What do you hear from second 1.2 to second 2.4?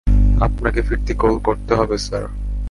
Call করতে হবে, sir.